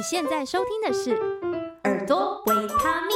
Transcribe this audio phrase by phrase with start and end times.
[0.00, 1.10] 你现在收听的是
[1.84, 3.14] 《耳朵维他命》，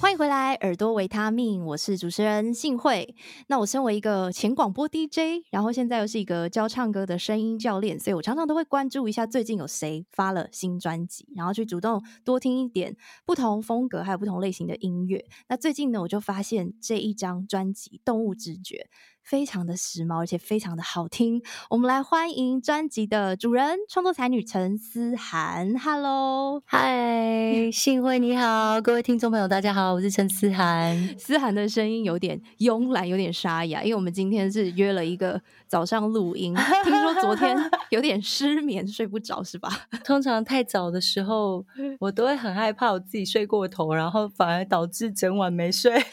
[0.00, 3.14] 欢迎回来，《耳朵维他命》，我是主持人幸慧。
[3.48, 15.22] 那我身为一个前广播 DJ，然后现在又是一个教唱歌的声音教练，所以我常常都会关注一下最近有谁发了新专辑，然后去主动多听一点不同风格还有不同类型的音乐。
[15.50, 18.76] 那最近呢，我就发现这一张专辑《动物直觉》。
[19.24, 21.42] 非常的时髦，而且非常的好听。
[21.70, 25.74] 我们来欢迎专辑的主人，创作才女陈思涵。
[25.78, 31.18] Hello，嗨，幸会你好，各位听众朋友大家好，我是陈思涵。
[31.18, 36.54] 思涵的声音有点慵懒，有点沙哑，因为我们今天是约了一个早上录音。
[36.84, 37.56] 听说昨天
[37.88, 39.70] 有点失眠，睡不着是吧？
[40.04, 41.64] 通常太早的时候，
[41.98, 46.04] 我都会很害怕我自己睡过头，然后反而导致整晚没睡。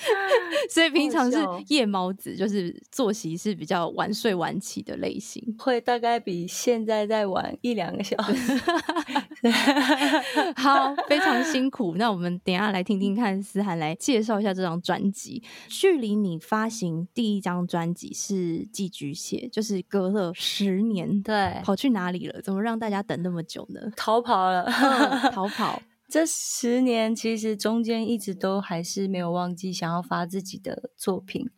[0.70, 1.38] 所以平常是
[1.68, 8.62] 夜猫子，就是作息是比较晚睡晚起的类型，会大概比现在再晚一两个小时。
[10.55, 11.96] 好，非常辛苦。
[11.98, 15.41] 那我们等一下来听听看，思涵来介绍一下这张专辑。
[15.68, 22.41] 距离你发行第一张专辑是寄居蟹，就是隔了十年，对，跑去哪里了？
[22.41, 23.82] 怎么让大家等那么久呢？
[23.96, 25.82] 逃跑了，嗯、 逃跑。
[26.12, 31.49] 这十年其实中间一直都还是没有忘记想要发自己的作品，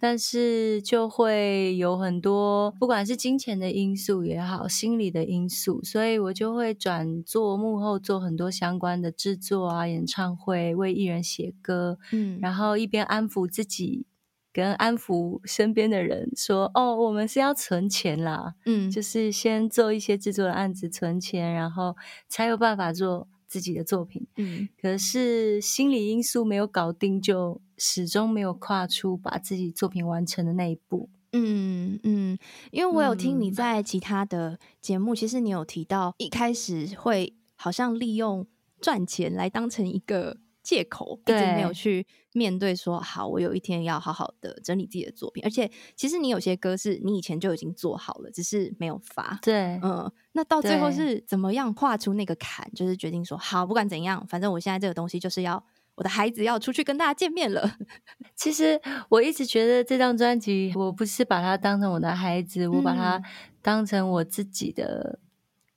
[0.00, 14.06] 但是就会有很多不管是金钱的因素也好，心理的因素，所以我就会转做幕后做很多相关的制作啊、演唱会，为艺人写歌，嗯，然后一边安抚自己，
[14.52, 21.94] 跟安抚身边的人说：“哦，我们是要存钱啦，嗯，就是先做一些制作的案子存钱，然后
[22.28, 31.10] 才有办法做。”自己的作品，嗯，可是心理因素没有搞定，就始终没有跨出把自己作品完成的那一步。
[31.32, 32.38] 嗯嗯，
[32.70, 38.46] 因为我有听你在其他的节目，嗯，其实你有提到一开始会好像利用
[38.80, 40.38] 赚钱来当成一个。
[40.62, 45.42] 借口一直没有去面对说，好，我有一天要好好的整理自己的作品。
[45.44, 49.38] 而且，其实你有些歌是你以前就已经做好了，只是没有发。
[49.42, 52.70] 对，嗯，那到最后是怎么样跨出那个坎？
[52.74, 55.62] 就是决定说，好，不管怎样，反正我现在这个东西就是要
[55.96, 57.76] 我的孩子要出去跟大家见面了。
[58.36, 63.20] 其实我一直觉得这张专辑，我不是把它当成我的孩子，我把它
[63.60, 65.18] 当成我自己的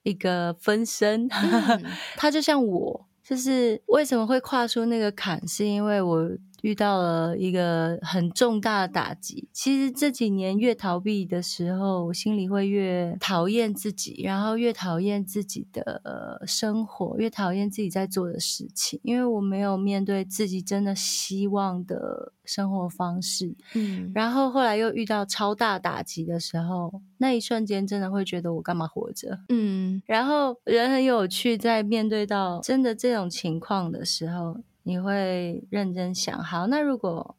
[0.04, 1.28] 一个分身。
[1.28, 1.84] 嗯、
[2.16, 3.08] 它就像我。
[3.28, 6.30] 就是为什么会跨出那个坎，是因为我
[6.66, 9.48] 遇到了一个很重大的打击。
[9.54, 23.56] 其实这几年越逃避的时候，我心里会越讨厌自己，然后越讨厌自己的生活，越讨厌自己在做的事情，因为我没有面对自己真的希望的生活方式。
[23.76, 27.02] 嗯，然后后来又遇到超大打击的时候。
[27.18, 29.40] 那一瞬间，真的会觉得我干嘛活着？
[29.50, 37.36] 嗯，然后人很有趣，在面对到真的这种情况的时候，你会认真想：好，那如果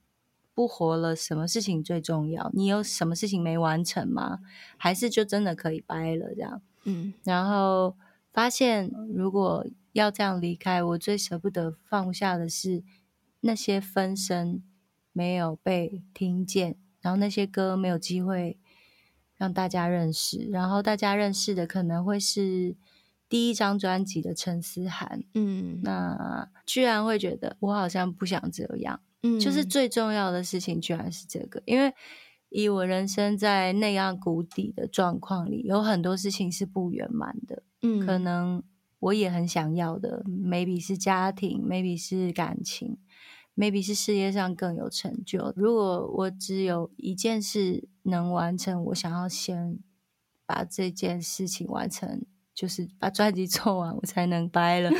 [0.52, 2.50] 不活了，什么事情最重要？
[2.52, 4.40] 你有什么事情没完成吗？
[4.76, 6.34] 还是就真的可以掰了？
[6.34, 7.96] 这样，嗯，然后
[8.32, 12.82] 发现，如果要这样离开，我最舍不得放下的是
[13.40, 14.62] 那些分身
[15.12, 18.58] 没有被听见，然后那些歌没有机会。
[19.38, 22.74] 让大家认识，然后大家认识的可能会是
[23.28, 31.92] 第一张专辑的陈思涵，嗯，那居然会觉得我好像不想这样，嗯，就是最重要的事情居然是这个，因为
[32.48, 38.62] 以我人生在那样谷底的状况里，有很多事情是不圆满的，嗯，可能
[39.00, 42.98] 我也很想要的，maybe 是家庭，maybe 是感情。
[43.58, 45.50] maybe 是事业上更有成就。
[45.56, 49.78] 如果我只有一件事能完成，我想要先
[50.44, 52.26] 把这件事情完成，
[52.56, 54.90] 就是把专辑做完，我才能掰了。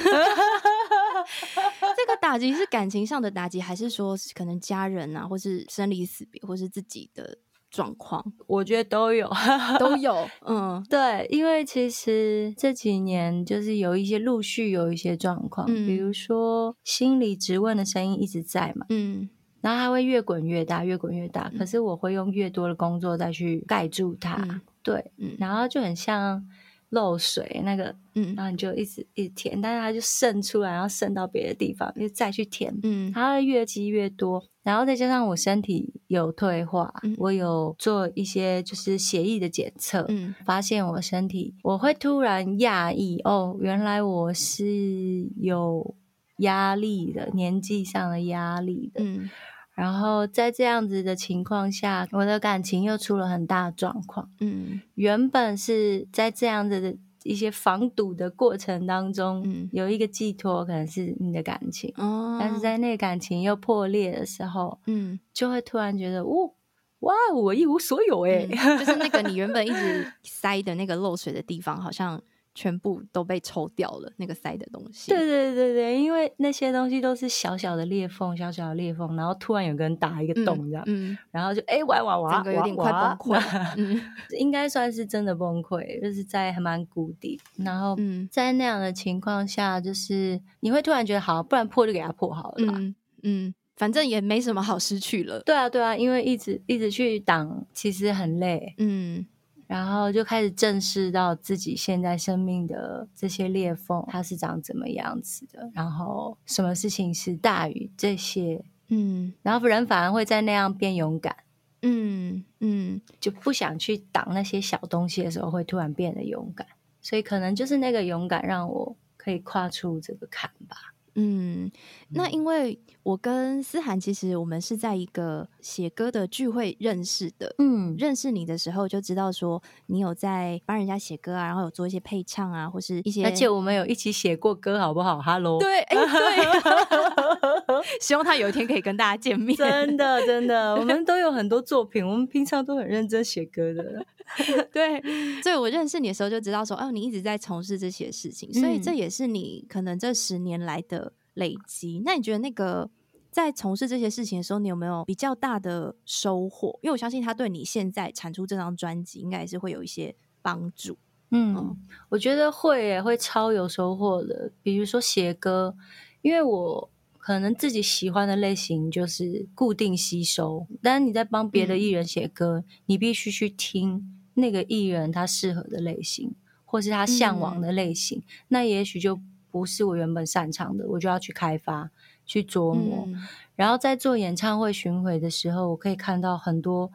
[1.97, 7.39] 这个打击是感情上的打击，还是说可能家人啊，或是生离死别，或是自己的？
[7.69, 9.29] 状况，我觉得都有，
[9.79, 10.27] 都有。
[10.47, 19.29] 嗯，对，因为其实这几年就是有一些陆续有一些状况，嗯，比如说心理质问的声音一直在嘛，嗯，
[19.61, 26.49] 然后它会越滚越大，越滚越大，嗯，可是我会用越多的工作再去盖住它，嗯，对，嗯，然后就很像。
[26.91, 45.95] 漏水那个，嗯，然后你就一直一直填，但是它就渗出来，然后渗到别的地方，就再去填，嗯，它会越积越多，然后再加上我身体有退化，嗯，我有做一些就是血液的检测，嗯，发现我身体我会突然讶异，哦，原来我是有
[46.39, 49.29] 压力的，年纪上的压力的，嗯。
[49.77, 54.31] 然后在这样子的情况下，我的感情又出了很大的状况。
[54.41, 66.55] 嗯，原本是在这样子的一些防堵的过程当中，嗯，有一个寄托，可能是你的感情，哦，但是在那个感情又破裂的时候，嗯，就会突然觉得，哦，
[67.01, 72.23] 哇，我一无所有哎、嗯，就是那个你原本一直 塞的那个漏水的地方，好像。
[72.57, 75.11] 全部都被抽掉了，那个塞的东西。
[75.11, 84.01] 对对对对，因为那些东西都是小小的裂缝，小小的裂缝，然后突然有个人打一个洞这样，嗯，嗯然后就哎哇哇哇，整个有点快崩溃，嗯，
[84.39, 87.39] 应该算是真的崩溃，就是在还蛮谷底。
[87.57, 87.95] 然后
[88.31, 95.41] 在那样的情况下，就是你会突然觉得好，不然破就给它破好了，嗯嗯，反正也没什么好失去了。
[95.41, 99.27] 对啊对啊，因为一直一直去挡，其实很累，嗯。
[99.67, 111.37] 然后就开始正视到自己现在生命的这些裂缝，它是长怎么样子的，然后什么事情是大于这些，嗯，然后人反而会在那样变勇敢，
[111.83, 116.67] 嗯嗯，就不想去挡那些小东西的时候，会突然变得勇敢，
[117.01, 120.95] 所以可能就是那个勇敢让我可以跨出这个坎吧。
[121.17, 121.71] 嗯，
[122.11, 127.55] 那因为我跟思涵其实我们是在一个写歌的聚会认识的。
[127.59, 137.41] 嗯，认识你的时候就知道说你有在帮人家写歌啊，然后有做一些配唱啊，或是一些，而且我们有一起写过歌，好不好？Hello，对，哎、欸，对，
[138.01, 139.57] 希望他有一天可以跟大家见面。
[139.57, 144.05] 真的，真的，我们都有很多作品，我们平常都很认真写歌的。
[144.73, 145.01] 对，
[145.43, 152.03] 所以我认识你的时候就知道说，哦，你一直在从事这些事情，所以这也是你可能这十年来的累积。
[152.05, 152.91] 那你觉得那个
[153.31, 156.79] 在从事这些事情的时候，你有没有比较大的收获？
[156.83, 160.99] 因为我相信他对你现在产出这张专辑，应该也是会有一些帮助。
[161.31, 161.77] 嗯，嗯，
[162.09, 164.51] 我觉得会耶，会超有收获的。
[164.63, 165.77] 比如说写歌，
[166.23, 166.91] 因为我
[167.27, 174.17] 可能自己喜欢的类型就是固定吸收，但是你在帮别的艺人写歌，嗯、你必须去听。
[174.35, 179.19] 那个艺人他适合的类型，或是他向往的类型，嗯、那也许就
[179.51, 181.91] 不是我原本擅长的，我就要去开发、
[182.25, 183.03] 去琢磨。
[183.09, 183.27] 嗯、
[183.57, 186.93] 然后在做演唱会巡回的时候，我可以看到很多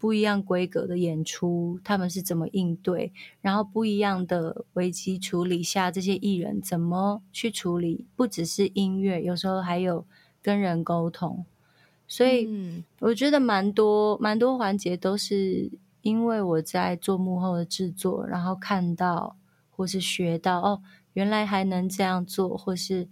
[0.00, 10.04] 不一样规格的演出，他们是怎么应对，然后不一样的危机处理下，这些艺人怎么去处理，不只是音乐，有时候还有
[10.42, 11.44] 跟人沟通。
[12.08, 12.48] 所以
[12.98, 15.70] 我觉得蛮多蛮多环节都是。
[16.02, 19.36] 因为我在做幕后的制作，然后看到
[19.68, 20.82] 或是学到哦，
[21.12, 23.06] 原来还能这样做，或是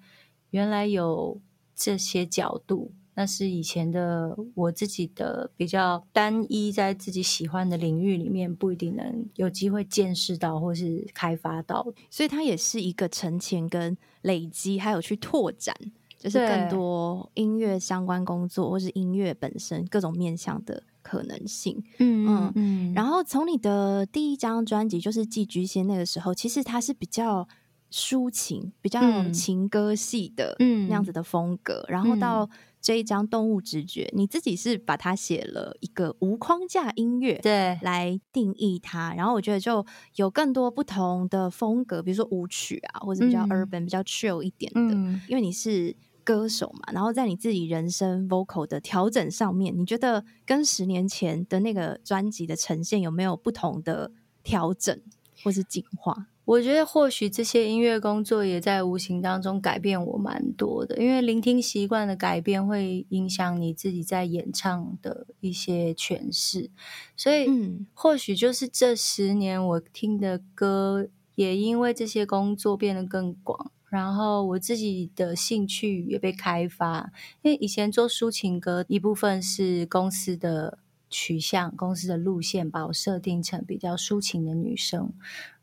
[0.52, 1.38] 原来有
[1.76, 15.74] 这些角度，那是以前的我自己的比较单一，在自己喜欢的领域里面不一定能有机会见识到或是开发到，所以它也是一个沉潜跟累积，还有去拓展，
[16.16, 20.84] 就是更多音乐相关工作，或是音乐本身各种面向的。
[21.00, 27.48] 可能性，嗯嗯嗯，然后从你的第一张专辑就是《寄居蟹》那个时候，其实它是比较
[27.90, 29.00] 抒情、比较
[29.30, 31.82] 情歌系的，嗯，那样子的风格。
[31.88, 32.46] 嗯、然后到
[32.88, 39.12] 这一张《动物直觉》，你自己是把它写了一个无框架音乐，对，来定义它。
[39.12, 39.84] 然后我觉得就
[40.16, 45.94] 有更多不同的风格，比如说舞曲啊，或者比较 urban、嗯、比较 chill 一点的，嗯、因为你是。
[46.24, 55.00] 歌手嘛，然后在你自己人生 vocal 的调整上面，你觉得跟十年前的那个专辑的呈现有没有不同的调整
[55.42, 56.26] 或是进化？
[56.48, 66.70] 我觉得或许这些音乐工作也在无形当中改变我蛮多的，因为聆听习惯的改变会影响你自己在演唱的一些诠释，
[67.14, 73.70] 所以，嗯，或许就是这十年我听的歌也因为这些工作变得更广。
[73.90, 77.10] 然后我自己的兴趣也被开发，
[77.42, 80.78] 因为以前做抒情歌，一部分是公司的
[81.10, 85.12] 取向、公司的路线把我设定成比较抒情的女生，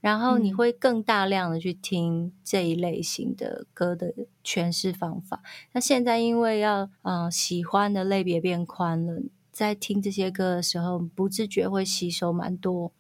[0.02, 5.42] 然后你会更大量的去听这一类型的歌的诠释方法。
[5.74, 9.22] 那现在因为要嗯、呃、喜欢的类别变宽了，
[9.52, 12.92] 在听这些歌的时候，不自觉会吸收蛮多。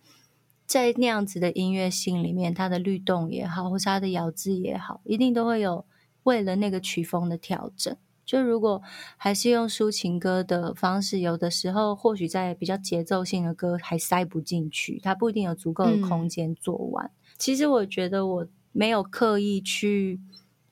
[0.68, 5.86] 在那样子的音乐性里面，它的律动也好，或是它的咬字也好，一定都会有
[6.24, 7.96] 为了那个曲风的调整。
[8.25, 8.82] 就如果
[9.17, 17.05] 还是用抒情歌的方式，有的时候或许在比较节奏性的歌还塞不进去，它不一定有足够的空间做完。
[17.05, 20.20] 嗯、其实我觉得我没有刻意去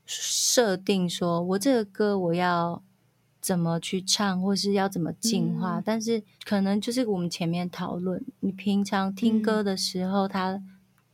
[0.05, 2.83] 设定说，我这个歌我要。
[3.43, 5.79] 怎么去唱，或是要怎么进化？
[5.79, 10.65] 嗯、但是可能就是我们前面讨论，你平常听歌的时候，它、嗯、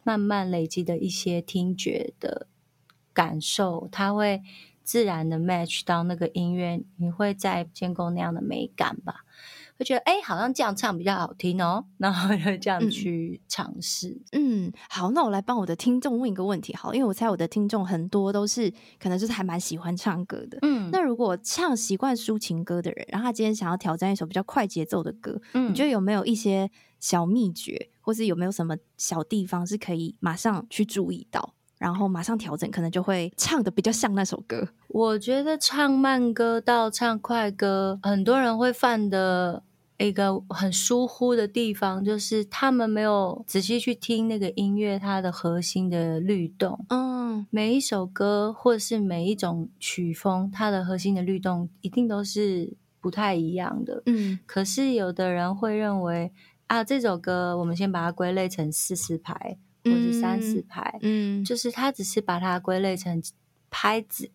[0.04, 2.46] 慢慢累积的一些听觉的
[3.14, 4.44] 感受，它会
[4.90, 9.24] 自然的 match 到那个音乐，你会再建构那样的美感吧。
[9.78, 14.20] 会觉得哎，好像这样唱比较好听哦，然后就这样去尝试。
[14.32, 20.58] 嗯，好，那我来帮我的听众问一个问题，好，因为我猜我的听众很多都是可能就是还蛮喜欢唱歌的。
[20.64, 31.54] 嗯，那如果唱习惯抒情歌的人，然后他今天想要挑战一首比较快节奏的歌，嗯，你觉得有没有一些小秘诀，或是有没有什么小地方是可以马上去注意到？
[31.80, 34.68] 然后马上调整，可能就会唱的比较像那首歌。
[34.90, 39.64] 我觉得唱慢歌到唱快歌，很多人会犯的
[39.98, 46.86] 一个很疏忽的地方，就是他们没有仔细去听那个音乐它的核心的律动。
[46.90, 54.04] 嗯，每一首歌或者是每一种曲风，它的核心的律动一定都是不太一样的。
[54.06, 56.34] 嗯，可是有的人会认为
[56.68, 59.58] 啊，这首歌我们先把它归类成四四拍。
[59.84, 63.22] 或者三四拍，嗯，就是它只是把它归类成
[63.70, 64.30] 拍子，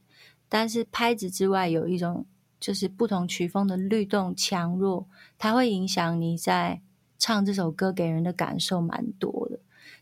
[0.49, 2.25] 但是拍子之外有一种
[2.59, 6.81] 就是不同曲风的律动强弱，它会影响你在
[7.19, 9.59] 唱这首歌给人的感受蛮多的。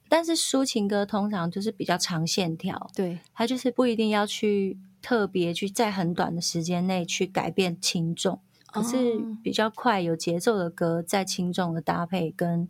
[0.09, 12.69] 但是抒情歌通常就是比较长线条，对，它就是不一定要去特别去在很短的时间内去改变轻重，可是比较快有节奏的歌，在轻重的搭配跟。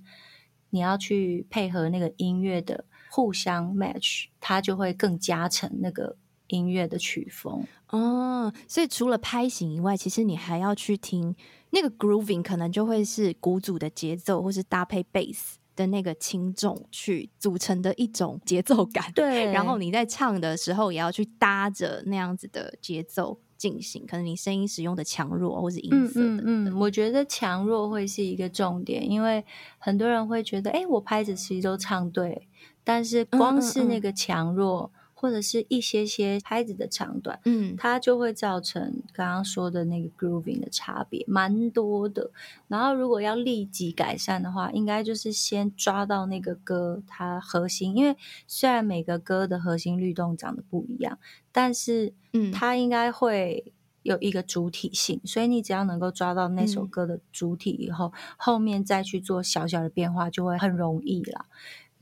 [0.73, 8.51] 你要去配合那个音乐的互相 match，它就会更加成那个音乐的曲风哦。
[8.67, 11.37] 所以除了拍型以外，其实你还要去听
[11.71, 19.13] 那个 grooving，可能就会是鼓组的节奏，或是搭配 bass 的那个轻重去组成的一种节奏感。
[19.13, 23.39] 对， 然后你在唱的时候也要去搭着那样子的节奏。
[23.63, 26.47] 进行，可能你声音使用的强弱或是音色等等。
[26.47, 29.45] 嗯，嗯，嗯，我觉得强弱会是一个重点，因为
[29.79, 32.49] 很多人会觉得，哎，我拍子其实都唱对，
[32.83, 34.91] 但是光是那个强弱。
[35.23, 42.33] 或者是一些些拍子的长短，嗯，它就会造成刚刚说的那个 grooving 的差别，蛮多的。
[42.67, 48.17] 然后如果要立即改善的话，应该就是先抓到那个歌它核心，因为
[48.49, 51.17] 虽然每个歌的核心律动长得不一样，
[51.53, 61.47] 但是嗯，它应该会有一个主体性，所以你只要能够抓到那首歌的主体以后，嗯，后面再去做小小的变化就会很容易啦。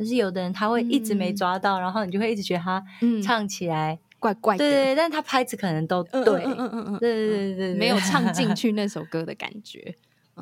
[0.00, 2.82] 可是有的人他会一直没抓到，嗯、然后你就会一直觉得他
[3.22, 9.94] 唱起来怪怪的，对对，但他拍子可能都对，嗯嗯嗯嗯，对对对，没有唱进 去那首歌的感觉。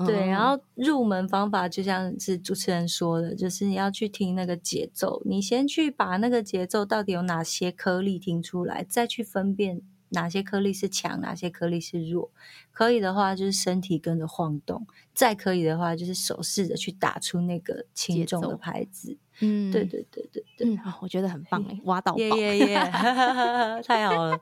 [0.06, 12.30] 对，然后入门方法就像是主持人说的，就是你要去听那个节奏，你先去把那个节奏到底有哪些颗粒听出来，再去分辨哪些颗粒是强，哪些颗粒是弱。
[12.72, 19.16] 可以的话，就是身体跟着晃动；再可以的话，就是手试着去打出那个轻重的拍子。
[19.40, 22.74] 嗯，对对对对对，嗯，我觉得很棒哎，挖到宝，耶耶耶，
[23.86, 24.40] 太好了。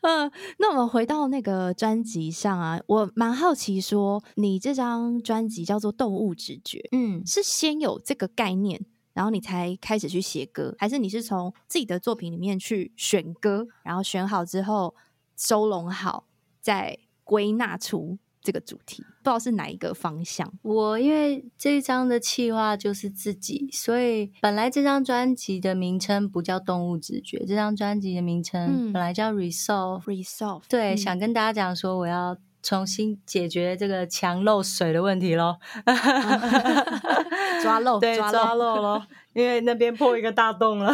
[0.00, 14.94] 嗯，那我们回到那个专辑上啊，我蛮好奇说，你这张专辑叫做《动物直觉》，嗯，是先有这个概念，然后你才开始去写歌，还是你是从自己的作品里面去选歌，然后选好之后
[15.34, 16.26] 收拢好，
[16.60, 18.18] 再归纳出？
[18.42, 20.52] 这个主题不知道是哪一个方向。
[20.60, 30.62] 我因为这一张的企划就是自己，所以本来这张专辑的名称不叫《动物直觉》，这张专辑的名称本来叫 Resolve，嗯《Resolve》。
[30.68, 35.58] 对，嗯、想跟大家讲说，我要重新解决这个墙漏水的问题喽，
[37.62, 40.92] 抓漏， 对，抓漏咯， 因为那边破一个大洞了。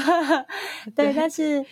[0.94, 1.64] 对，对但是。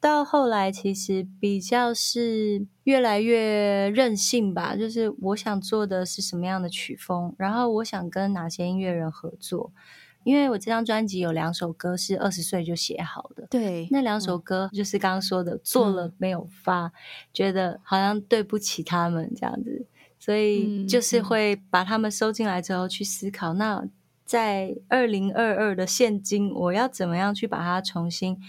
[0.00, 4.76] 到后来，其实比较是越来越任性吧。
[4.76, 9.72] 就是我想做的是什么样的曲风，然后我想跟哪些音乐人合作。
[10.24, 16.92] 因为我这张专辑有两首歌是二十岁就写好的，对，那两首歌就是刚刚说的，嗯、做了没有发，
[17.32, 19.86] 觉得好像对不起他们这样子，
[20.18, 23.86] 所以就是会把他们收进来之后去思考，那
[24.24, 28.40] 在二零二二的现今，我要怎么样去把它重新。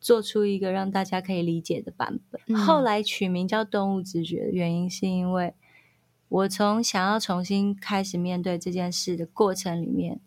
[0.00, 2.38] 做出一个让大家可以理解的版本。
[2.48, 5.54] 嗯、后来取名叫《动物直觉》的原因，是因为
[6.28, 10.20] 我从想要重新开始面对这件事的过程里面，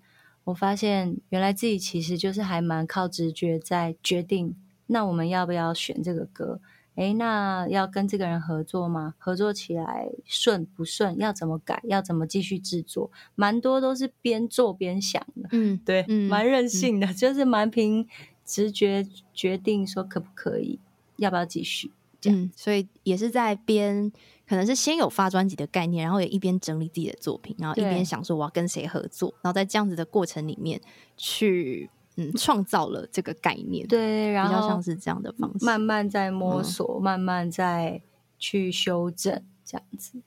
[0.47, 4.55] 我发现原来自己其实就是还蛮靠直觉在决定。
[4.87, 6.59] 那我们要不要选这个歌？
[6.95, 9.15] 诶，那要跟这个人合作吗？
[9.17, 11.17] 合作起来顺不顺？
[11.17, 11.81] 要怎么改？
[11.83, 13.11] 要怎么继续制作？
[13.35, 15.49] 蛮多都是边做边想的。
[15.51, 18.07] 嗯，对，嗯、蛮任性的，嗯、就是蛮凭。
[18.47, 20.79] 直觉决定说可不可以，
[21.17, 22.43] 要不要继续这样。
[22.43, 24.09] 嗯，所以也是在边，
[24.47, 30.79] 可能是先有发专辑的概念，然后也一边整理自己的作品，然后一边想说我要跟谁合作，然后在这样子的过程里面
[31.17, 33.85] 去嗯创造了这个概念。
[33.87, 38.01] 对，然后比较像是这样的方式，慢慢在摸索，嗯、慢慢在
[38.37, 40.21] 去修正这样子。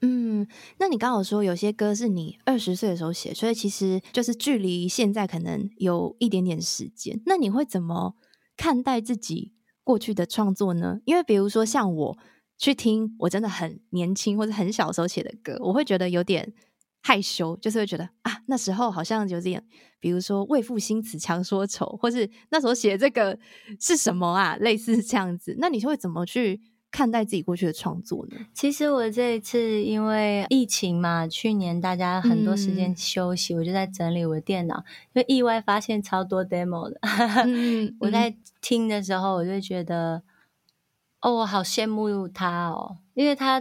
[0.00, 0.46] 嗯，
[0.78, 7.22] 那你刚好说有些歌是你二十岁的时候写，所以其实就是距离现在可能有一点点时间。
[7.24, 8.14] 那你会怎么
[8.54, 11.00] 看待自己过去的创作呢？
[11.06, 12.18] 因为比如说像我
[12.58, 16.52] 去听我真的很年轻或者很小时候写的歌，我会觉得有点
[17.02, 19.62] 害羞，就是会觉得啊，那时候好像有点，
[20.00, 23.38] 比如说为赋新词强说愁，或是那时候写这个
[23.78, 25.56] 是什么啊，类似这样子。
[25.58, 28.36] 那你会怎么去看待自己过去的创作呢？
[28.54, 36.98] 其实我这一次因为疫情嘛，去年大家很多时间休息，嗯、我就在整理我的电脑，因为意外发现超多 demo 的。
[37.46, 40.22] 嗯、 我在听的时候，我就觉得，
[41.24, 43.58] 哦，我好羡慕他哦，因为他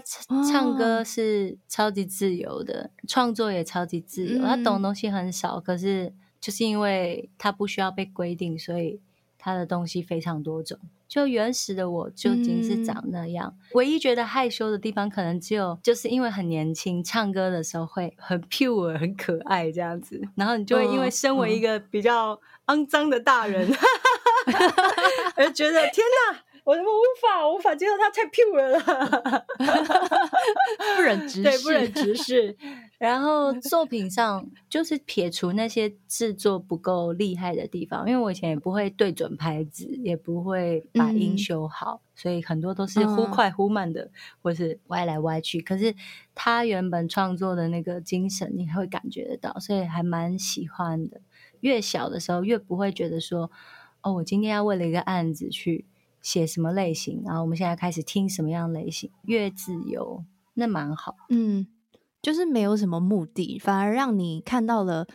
[0.50, 4.44] 唱歌是超级自由的，哦、创作也超级自由。
[4.44, 9.00] 嗯、他懂东西很少，可是就是因为他不需要被规定，所以
[9.38, 10.78] 他的东西非常多种。
[11.08, 24.54] 就原始的我究竟是长那样，嗯、唯一觉得害羞的地方，可能只有就是因为很年轻，唱歌的时候会很 pure、很可爱这样子，然后你就会因为身为一个比较肮脏的大人， 嗯、
[25.38, 26.44] 而觉得天哪！
[26.66, 29.46] 我怎么无法，我无法接受他太 pure 了，
[30.96, 32.58] 不忍直视，对，不忍直视。
[32.98, 45.60] 然后作品上就是撇除那些制作不够厉害的地方，因为我以前也不会对准拍子，也不会把音修好，嗯、所以很多都是忽快忽慢的，嗯、或是歪来歪去。
[45.60, 45.94] 可是
[46.34, 51.20] 他原本创作的那个精神，你会感觉得到，所以还蛮喜欢的。
[51.60, 53.52] 越小的时候，越不会觉得说，
[54.02, 55.84] 哦，我今天要为了一个案子去。
[56.24, 57.22] 写什么类型？
[57.24, 59.12] 然后我们现在开始听什么样类型？
[59.26, 60.24] 越自由，
[60.56, 61.16] 那蛮好。
[61.30, 61.68] 嗯，
[62.20, 65.06] 就是没有什么目的，反而让你看到了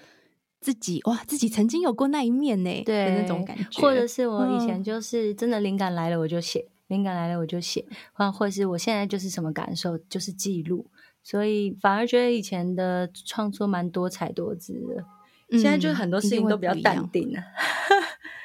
[0.61, 2.83] 自己哇，自己曾经有过那一面呢。
[2.85, 3.81] 对，那种感觉。
[3.81, 10.87] 或者是我以前就是真的灵感来了我就写，嗯、灵感来了我就写，或或是我现在就是什么感受就是记录，
[11.23, 15.05] 所以反而觉得以前的创作蛮多彩多姿的。
[15.51, 17.41] 嗯、现在就是很多事情都比较淡定了。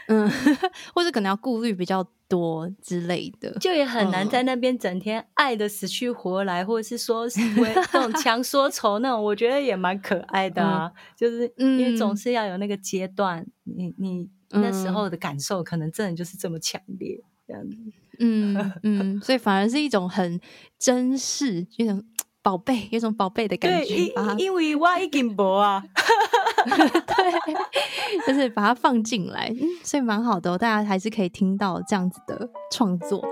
[0.07, 0.29] 嗯，
[0.95, 7.27] 或者可能要顾虑比较多之类的，就也很难在那边整天爱的死去活来，嗯、或者是说
[7.93, 10.87] 那种强说愁那种，我觉得也蛮可爱的啊。
[10.87, 17.77] 嗯、就是因为总是要有那个阶段，嗯、你你那时候的感受可能真的就是这么强烈，这样子。
[18.17, 20.41] 嗯嗯，所以反而是一种很
[20.79, 22.03] 珍视，一种
[22.43, 23.87] 宝贝，有种宝贝的感觉。
[23.87, 25.83] 对，因因为我已经无啊。
[26.65, 33.25] 对，就是把它放进来，嗯，所以蛮好的哦，大家还是可以听到这样子的创作。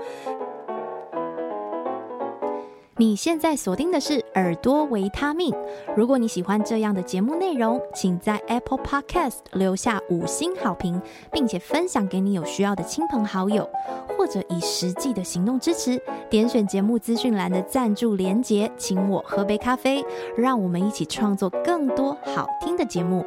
[2.98, 5.52] 你现在锁定的是耳朵维他命。
[5.96, 11.00] 如果你喜欢这样的节目内容，请在 Apple Podcast 留下五星好评，
[11.32, 13.68] 并且分享给你有需要的亲朋好友，
[14.16, 16.00] 或者以实际的行动支持。
[16.28, 20.04] 点选节目资讯栏的赞助连结，请我喝杯咖啡，
[20.36, 23.24] 让我们一起创作更多好听的节目。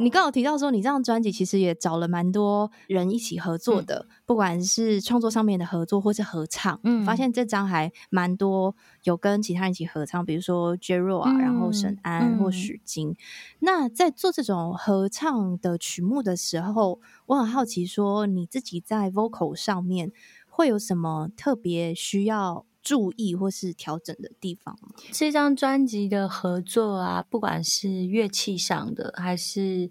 [0.00, 6.78] 你刚好提到说，你这张专辑其实也找了蛮多人一起合作的，嗯、不管是创作上面的合作，或是合唱。
[6.84, 13.10] 嗯，发现这张还蛮多有跟其他人一起合唱，比如说 Jero 啊，嗯、然后沈安或许金。
[13.10, 13.16] 嗯、
[13.58, 20.12] 那在做这种合唱的曲目的时候，我很好奇，说你自己在 vocal 上面
[20.48, 24.90] 会有什么特别需要注意或是调整的地方吗？
[25.12, 29.90] 这张专辑的合作啊，不管是乐器上的，还是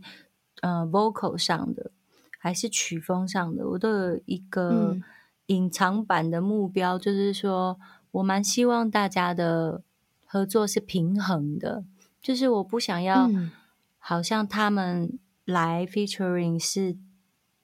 [0.62, 1.91] 呃 vocal 上的，
[2.39, 4.97] 还是曲风上的，我都有一个
[5.47, 7.80] 隐藏版的目标，嗯、就是说
[8.12, 9.84] 我蛮希望大家的
[10.26, 11.84] 合作是平衡的，
[12.21, 13.30] 就是我不想要
[13.97, 16.97] 好像他们来 featuring 是。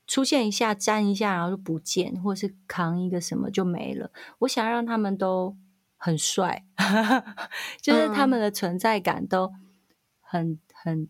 [0.05, 4.11] 出现一下，粘一下，然后就不见，或是扛一个什么就没了。
[4.39, 5.55] 我想让他们都
[5.97, 6.65] 很帅，
[7.81, 9.51] 就是他们的存在感都
[10.19, 11.07] 很很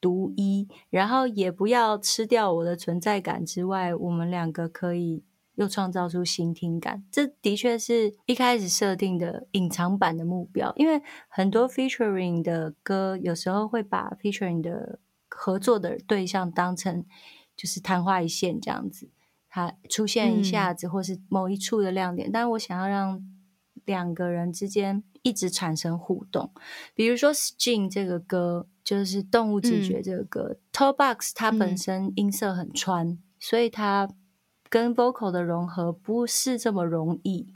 [0.00, 7.02] 独一，然后也不要吃掉我的存在感之外，我们两个可以又创造出新听感。
[7.10, 14.98] 这的确是一开始设定的隐藏版的目标，因为很多 featuring 的歌有时候会把 featuring 的
[15.30, 17.06] 合作的对象当成。
[17.56, 19.08] 就是昙花一现这样子，
[19.48, 22.28] 它出现一下子，或是某一处的亮点。
[22.28, 23.22] 嗯、但是我想要让
[23.84, 26.50] 两个人之间一直产生互动。
[26.94, 34.08] 比如说《Sting》这个歌，就是动物直觉这个歌，嗯，Talkbox 它本身音色很穿，嗯、所以它
[34.68, 37.52] 跟 vocal 的融合不是这么容易。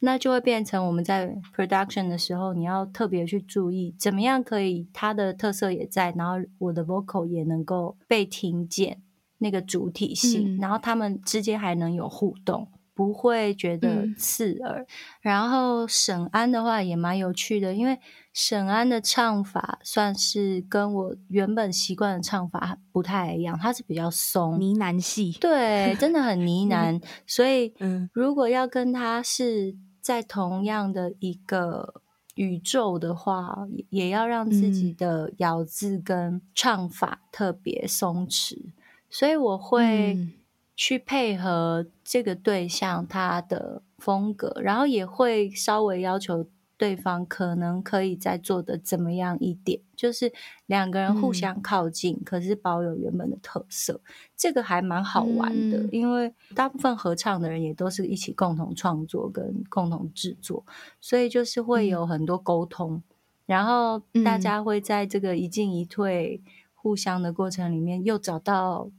[0.00, 9.02] 那就会变成我们在 production 的时候，你要特别去注意，怎么样可以它的特色也在，然后我的 vocal 也能够被听见。
[9.38, 14.82] 那个主体性，嗯、然后他们之间还能有互动，不会觉得刺耳。
[14.82, 14.86] 嗯、
[15.20, 17.98] 然后沈安的话也蛮有趣的，因为
[18.32, 27.02] 沈安的唱法算是跟我原本习惯的唱法不太一样，他是比较松呢喃系，对，真的很呢 喃。
[27.26, 27.72] 所以，
[28.12, 32.02] 如果要跟他是在同样的一个
[32.34, 38.72] 宇宙的话，也要让自己的咬字跟唱法特别松弛。
[39.10, 40.18] 所以我会
[40.76, 50.32] 去配合这个对象他的风格，然后也会稍微要求对方可能可以再做的怎么样一点，就是
[50.66, 54.00] 两个人互相靠近，嗯、可是保有原本的特色，
[54.36, 55.78] 这个还蛮好玩的。
[55.78, 60.64] 嗯、因为大部分合唱的人也都是一起共同创作跟共同制作，
[61.00, 63.02] 所以就是会有很多沟通，嗯、
[63.46, 66.40] 然后大家会在这个一进一退、
[66.88, 68.90] 互相的过程里面又找到。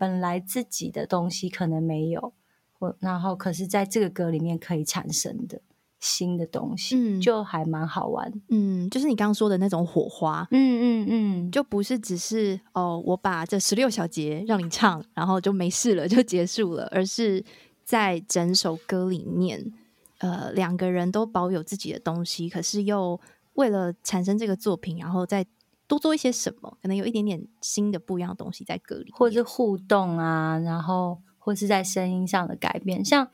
[0.00, 2.32] 本来自己的东西可能没有，
[2.72, 5.60] 或然后可是在这个歌里面可以产生的
[5.98, 17.44] 新的东西，嗯，就还蛮好玩，嗯，就是你刚刚说的那种火花，嗯嗯嗯，嗯嗯就不是只是哦，我把这十六小节让你唱，然后就没事了，就结束了，而是
[17.84, 19.70] 在整首歌里面，
[20.20, 23.20] 呃，两个人都保有自己的东西，可是又
[23.52, 25.44] 为了产生这个作品，然后再。
[25.90, 33.04] 多做一些什么，可能有一点点新的不一样的东西在歌里，或者是互动啊，然后或是在声音上的改变。
[33.04, 33.28] 像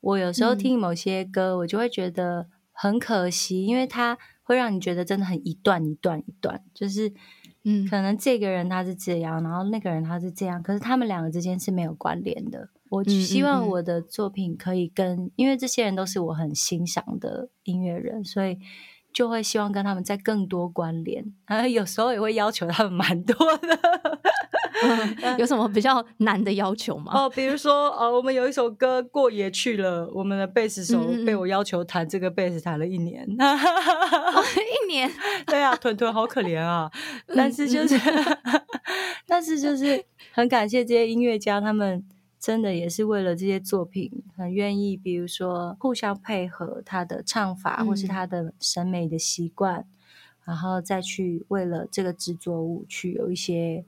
[0.00, 7.12] 我有时候听某些歌，嗯、我就会觉得很可惜，因为它会让你觉得真的很一段一段一段，就是
[7.64, 12.68] 嗯，可能这个人他是这样，然后那个人他是这样，可是他们两个之间是没有关联的。
[12.90, 18.58] 我希望我的作品可以跟，嗯嗯嗯，因为这些人都是我很欣赏的音乐人，所以。
[19.18, 23.76] 就会希望跟他们再更多关联，啊， 有时候也会要求他们蛮多的。
[25.38, 27.10] 有什么比较难的要求吗？
[27.12, 34.44] 哦，比如说，哦，我们有一首歌《过野去了》，我们的贝斯手被我要求弹这个贝斯弹了一年，哦、
[34.86, 35.10] 一年，
[35.48, 36.88] 对啊，屯屯好可怜啊。
[37.34, 37.98] 但是就是，
[39.26, 42.04] 但是就是很感谢这些音乐家，他们。
[42.38, 49.86] 真的也是为了这些作品，很愿意，比如说互相配合他的唱法，或是他的审美的习惯，嗯、
[50.44, 53.84] 然后再去为了这个制作物去有一些。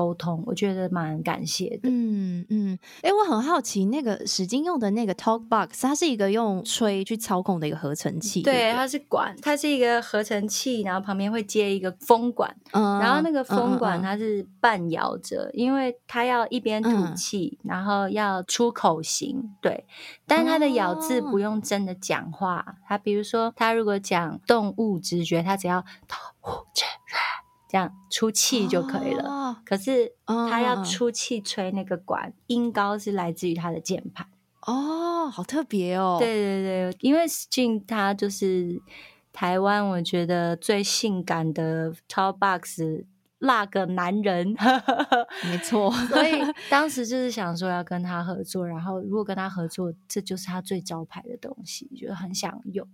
[0.00, 1.90] 沟通，我觉得蛮感谢的。
[1.90, 8.40] 嗯嗯，哎、嗯欸，我很好奇，那个史金用的那个 Talk Box，它是一个用吹去操控的一个合成器。
[8.40, 19.54] 对，它是管，它是一个合成器，然后旁边会接一个风管，嗯、然后那个风管它是半摇着，嗯、因为它要一边吐气，嗯、然后要出口型。
[19.60, 19.84] 对，
[20.26, 25.84] 但它的咬字不用真的讲话，它比如说，它如果讲动物直觉，它只要
[27.70, 29.30] 这样出气就可以了。
[29.30, 34.26] 哦、可是他要出气吹那个管，哦、音高是来自于他的键盘。
[34.62, 36.16] 哦，好特别哦！
[36.18, 38.82] 对对对，因为 Sting 他就是
[39.32, 43.06] 台湾我觉得最性感的 Talk Box
[43.38, 44.54] 那个男人，
[45.44, 45.92] 没错。
[46.08, 52.86] 所以 当时就是想说要跟他合作，然后如果跟他合作，这就是他最招牌的东西，就很想用。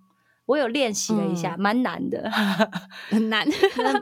[0.46, 2.30] 我有练习了一下，蛮、嗯、难的，
[3.10, 3.46] 很难，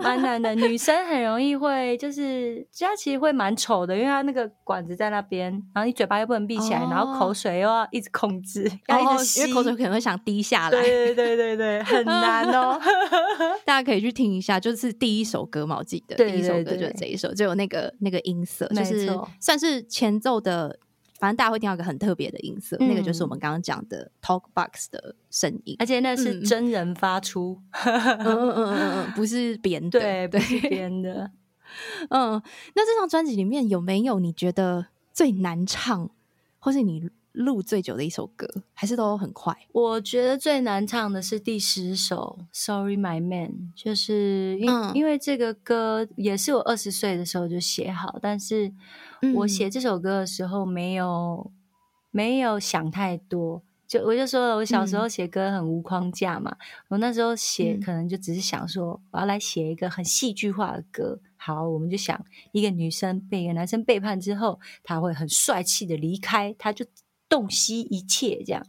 [0.03, 0.55] 蛮难的。
[0.55, 10.71] 女生很容易会，就是它其实会蛮丑的，因为它那个管子在那边，然后你嘴巴又不能闭起来，哦、然后口水又要一直控制，要一直吸，因为口水可能会想滴下来。
[10.71, 12.79] 对对对对对，很难哦。
[13.65, 20.79] 大家可以去听一下，就是第一首歌嘛，我记得第一首歌就是这一首，就有那个那个音色，就是算是前奏的。
[21.25, 31.31] 反正大家会听到一个很特别的音色，嗯、那个就是我们刚刚讲的 talk box 的声音，而且那是真人发出，嗯嗯嗯嗯嗯，不是编的，对，不是编的。
[32.11, 32.43] 嗯，
[32.75, 36.11] 那这张专辑里面有没有你觉得最难唱，
[36.59, 39.57] 或是你录最久的一首歌，还是都很快？
[39.73, 48.75] 我觉得最难唱的是第十首《Sorry My Man》，就是因、嗯、因为这个歌也是我二十岁的时候就写好，但是。
[49.33, 51.51] 我写这首歌的时候没有
[52.11, 56.57] 没有想太多，就我就说了，我小时候写歌很无框架嘛。
[56.59, 56.59] 嗯、
[56.89, 61.21] 我那时候写可能就只是想说，我要来写一个很戏剧化的歌。
[61.37, 66.87] 好，我们就想一个女生被一个男生背叛之后，她会很帅气的离开，她就
[67.29, 68.67] 洞悉一切这样。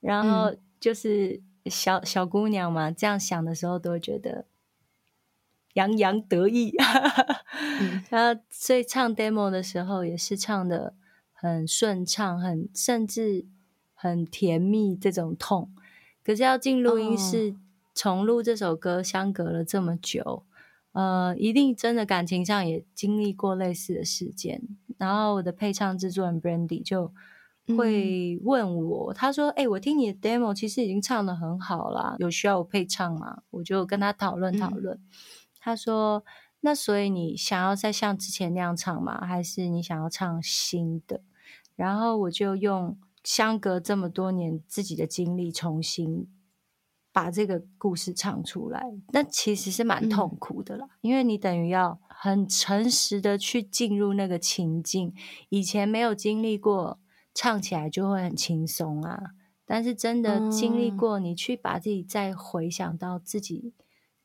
[0.00, 4.46] 然后就是小小姑娘嘛，这样想的时候都会觉得。
[5.76, 6.74] 洋洋得意，
[8.10, 10.94] 然后所以唱 demo 的时候也是唱的
[11.32, 13.44] 很顺畅，很甚至
[13.94, 15.70] 很甜蜜这种痛。
[16.24, 17.54] 可是要进录音室
[17.94, 20.44] 重录这首歌，相隔了这么久，
[20.92, 24.62] 呃，一定真的感情上也经历过类似的事件。
[24.98, 27.12] 然后我的配唱制作人 Brandy 就
[27.76, 34.98] 会问我，他说：“哎、欸，我听你的 demo，其实已经唱得很好啦，有需要我配唱吗？”我就跟他讨论讨论。
[35.66, 36.24] 他说
[36.62, 39.26] ：“那所以你想要再像之前那样唱吗？
[39.26, 41.20] 还是你想要唱新的？”
[41.74, 46.28] 然后我就用相隔这么多年自己的经历，重新
[47.12, 48.82] 把这个故事唱出来。
[49.08, 55.12] 那其实是蛮痛苦的啦，因为你等于要很诚实的去进入那个情境，
[55.48, 56.98] 以前没有经历过。
[57.38, 59.20] 唱起来就会很轻松啊，
[59.66, 63.74] 但是真的经历过，你去把自己再回想到自己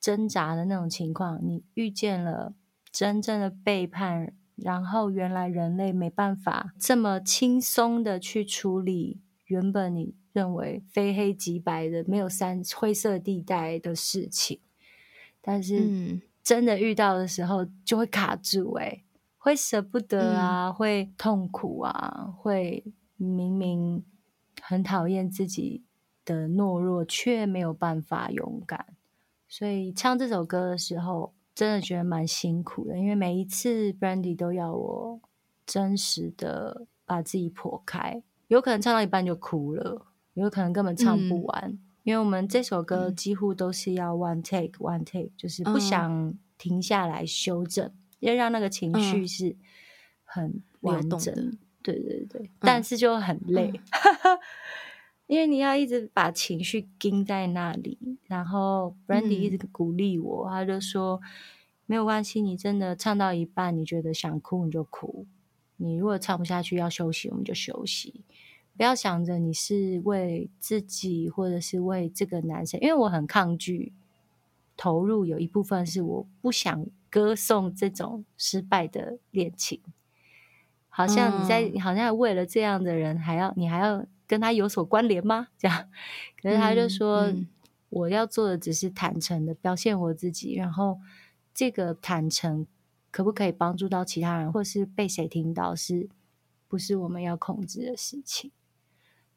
[0.01, 2.55] 挣扎的那种情况，你遇见了
[2.91, 14.59] 真正的背叛，然后原来人类没办法这么轻松的去处理原本你认为非黑即白的、没有三灰色地带的事情，
[15.39, 19.03] 但是真的遇到的时候就会卡住、欸，哎，
[19.37, 22.83] 会舍不得啊，会痛苦啊，会。
[23.23, 24.03] 明明
[24.63, 25.83] 很讨厌自己
[26.25, 28.95] 的懦弱，却没有办法勇敢，
[29.51, 32.97] 所以唱这首歌的时候，真的觉得蛮辛苦的。
[32.97, 35.19] 因为每一次 Brandy 都要我
[35.65, 41.69] 真实的把自己剖开，有可能唱到一半就哭了，有可能根本唱不完。
[41.69, 49.57] 嗯、因为我们这首歌几乎都是要 one take one take，就是不想停下来修正，嗯、要让那个情绪是
[50.23, 51.57] 很完整。
[51.83, 53.81] 对对对，但是就很累，嗯、
[55.31, 57.97] 因为你要一直把情绪盯在那里。
[58.27, 61.21] 然后 Brandy 一直鼓励我，嗯、他就说
[61.85, 65.25] 没有关系，你真的唱到一半，你觉得想哭你就哭，
[65.77, 68.25] 你如果唱不下去要休息，我们就休息。
[68.75, 73.93] 不要想着你是为自己或者是为这个男生，因为我很抗拒
[74.75, 79.79] 投入，有一部分是我不想歌颂这种失败的恋情。
[80.89, 85.49] 好像你在，嗯、好像为了这样的人，还要你还要跟他有所关联吗？
[85.57, 85.89] 这样，
[86.41, 87.47] 可是他就说，嗯嗯、
[87.89, 91.01] 我要做的只是坦诚的表现我自己，然后
[91.53, 92.65] 这个坦诚
[93.11, 96.07] 可不可以帮助到其他人，或是被谁听到，是
[96.69, 98.51] 不是我们要控制的事情？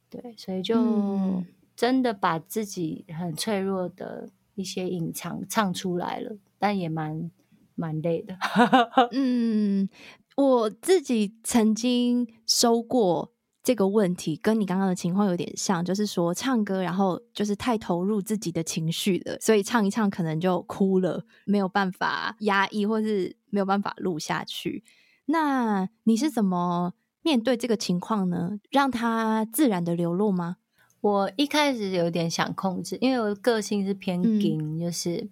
[0.09, 1.43] 对，所以就
[1.75, 7.33] 真的把自己很脆弱的一些隐藏唱出来了，但也蛮
[7.75, 8.39] 蛮累的。
[9.11, 9.89] 嗯。
[10.37, 13.33] 我自己曾经收过
[13.64, 24.85] 这个问题，跟你刚刚的情况有点像，就是说唱歌，然后就是太投入自己的情绪了，所以唱一唱可能就哭了，没有办法压抑，或是没有办法录下去。
[25.24, 28.61] 那你是怎么面对这个情况呢？
[28.70, 30.59] 让它自然的流露吗？
[31.00, 35.31] 我一开始有点想控制，因为我个性是偏硬，嗯、就是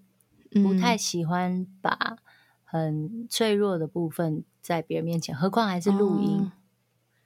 [0.62, 2.16] 不太喜欢把
[2.64, 4.44] 很脆弱的部分。
[4.62, 6.38] 在别人面前，何况还是录音。
[6.38, 6.52] 哦、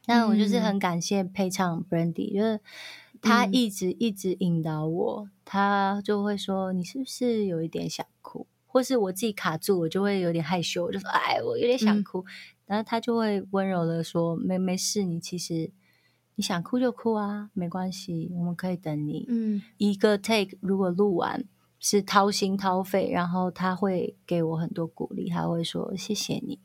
[0.07, 2.61] 那我就是很感谢配唱 Brandy，、嗯、就是
[3.21, 12.21] 他一直一直引导我，嗯、他就会说：“你是不是有一点想哭？”或是我自己卡住，我就会有点害羞，我就说：“哎，我有点想哭。
[12.21, 12.31] 嗯”
[12.67, 15.71] 然后他就会温柔的说：“没没事，你其实
[16.35, 21.45] 你想哭就哭啊，没关系，我们可以等你。”嗯，一个 take 如果录完
[21.81, 26.61] 是掏心掏肺，然后他会给我很多鼓励，他会说：“谢谢你。”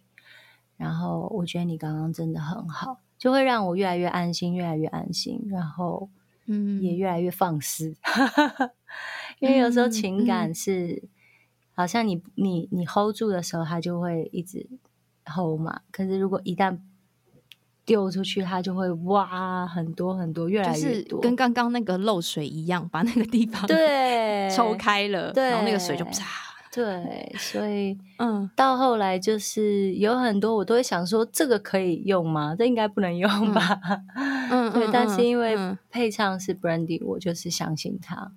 [0.76, 6.10] 然后我觉得你刚刚真的很好，就会让我越来越安心，越来越安心，然后
[6.48, 7.96] 嗯，也越来越放肆。
[8.60, 8.70] 嗯、
[9.38, 11.10] 因为有时候情感是、嗯、
[11.76, 14.68] 好像你你你 hold 住的时候，它就会一直
[15.24, 15.82] hold 嘛。
[15.92, 16.80] 可是如果一旦
[17.86, 26.51] 丢出去，它就会哇很多很多，越来越多，跟刚刚那个漏水一样，把那个地方对 抽开了，然后那个水就啪。
[26.74, 32.56] 对，所以 嗯，到后来就是有很多我都会想说，这个可以用吗？
[32.58, 33.80] 这应该不能用吧？
[34.50, 34.88] 嗯，对。
[34.92, 35.58] 但是因为
[35.90, 38.32] 配唱是 Brandy，我就是相信他，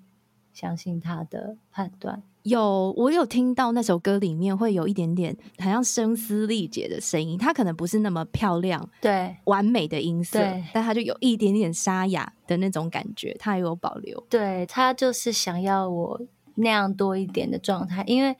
[0.53, 2.23] 相信他的判断。
[2.43, 14.27] 有，我有听到那首歌里面会有一点点好像声嘶力竭的声音，它可能不是那么漂亮，对，完美的音色，对，但它就有一点点沙哑的那种感觉，它也有保留。
[14.29, 16.21] 对，他就是想要我。
[16.57, 18.37] 那样多一点的状态，因为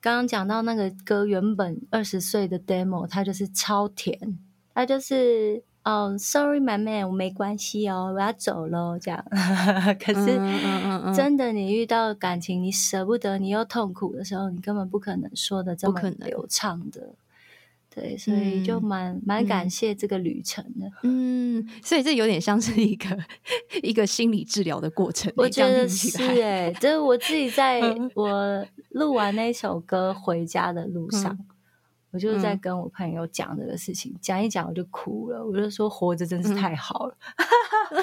[0.00, 4.38] 刚刚讲到那个歌原本二十岁的 demo，它就是超甜，
[4.74, 9.24] 它就是哦，sorry my man，我没关系哦，我要走喽，这样。
[10.00, 10.40] 可是
[11.14, 17.14] 真的，你遇到感情，你舍不得，你又痛苦的时候，你根本不可能说的这么流畅的。
[17.94, 20.90] 对，所以就蛮蛮、嗯、感谢这个旅程的。
[21.02, 23.18] 嗯，所以这有点像是一个
[23.82, 25.30] 一个心理治疗的过程。
[25.36, 27.82] 我觉得是哎，就是我自己在
[28.16, 31.46] 我录完那首歌回家的路上，嗯、
[32.12, 37.16] 我就是在跟我朋友讲这个事情，讲、嗯、一讲我就哭了，我就说活着真是太好了，
[37.90, 38.02] 嗯、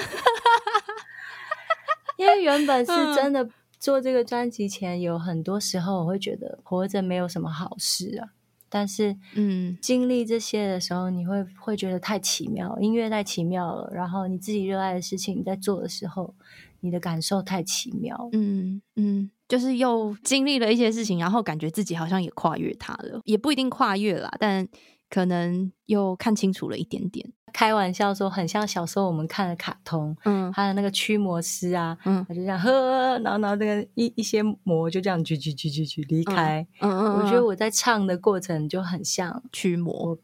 [2.17, 3.49] 因为原本是真的
[3.79, 8.29] 做这个专辑前，有很多时候我会觉得活着没有什么好事啊。
[8.69, 13.91] 但是，嗯，经历这些的时候，你会会觉得太奇妙，音乐太奇妙了。
[13.93, 16.35] 然后你自己热爱的事情你在做的时候，
[16.81, 24.67] 你的感受太奇妙，嗯嗯，就是又经历了一些事情，然后感觉自己好像也跨越它了，也不一定跨越啦，但
[25.09, 27.31] 可能又看清楚了一点点。
[27.51, 40.19] 开玩笑说，很像小时候我们看的卡通，嗯，还有那个驱魔师啊，嗯，他就这样呵，然后然后那个一一些魔就这样去去去去去离开，嗯嗯，我觉得我在唱的过程就很像驱魔，我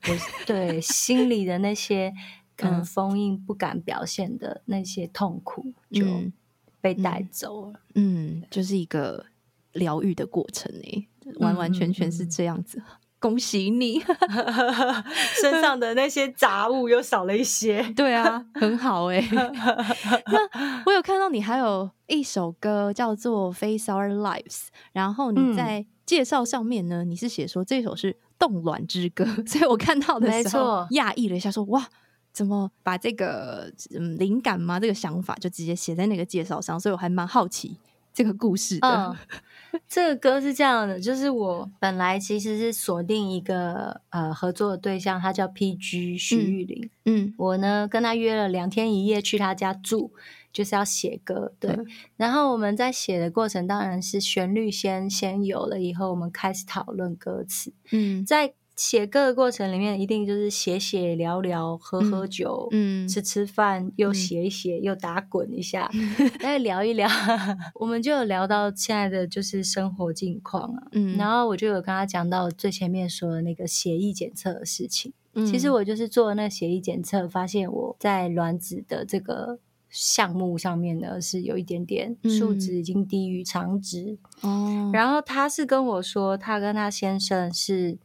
[0.45, 2.13] 对心里的那些
[2.55, 6.05] 可能封印不敢表现的那些痛苦就
[6.79, 9.25] 被带走了，嗯，嗯，就是一个
[9.73, 11.07] 疗愈的过程诶，
[11.39, 12.77] 完完全全是这样子。
[12.77, 13.99] 嗯嗯恭喜你，
[15.41, 17.81] 身上的那些杂物又少了一些。
[17.95, 19.29] 对啊，很好哎、欸。
[19.33, 24.43] 那我有看到你还有一首歌叫做《Face Our Lives》，
[24.93, 31.87] 然后你在介绍上面呢，你是写说这首是冻卵之歌，所以我看到的时候讶异了一下说，说哇，
[32.31, 34.79] 怎么把这个嗯灵感吗？
[34.79, 37.79] 这个想法就直接写在那个介绍上，所以我还蛮好奇
[38.15, 38.87] 这个故事的。
[38.87, 39.15] 嗯
[39.89, 46.89] 这个歌是这样的，就是我本来其实是锁定一个呃合作的对象，他叫 PG 徐玉玲。
[47.03, 50.13] 嗯，我呢跟他约了两天一夜去他家住，
[50.53, 51.51] 就是要写歌。
[51.59, 57.73] 对，嗯、然后我们在写的过程，当然是旋律先先有了，以后我们开始讨论歌词。
[57.91, 58.53] 嗯，在。
[58.75, 65.89] 写歌的过程里面，一定就是写写聊聊，喝喝酒，嗯，吃吃饭，又写一写，嗯、又打滚一下，
[66.41, 67.07] 再、嗯、聊一聊。
[67.75, 75.13] 我们就有聊到现在的就是生活境况啊，嗯，然后我就有跟他讲到最前面说的那个血液检测的事情。
[75.35, 79.59] 嗯，其实我就是做了那个血液检测，发现我在卵子的这个
[79.89, 84.17] 项目上面呢，是有一点点数值已经低于常值。
[84.41, 87.97] 哦、嗯，然后他是跟我说，他跟他先生是。